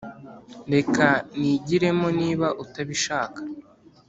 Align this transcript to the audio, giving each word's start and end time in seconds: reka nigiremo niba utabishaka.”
reka 0.73 1.07
nigiremo 1.39 2.07
niba 2.19 2.47
utabishaka.” 2.63 3.39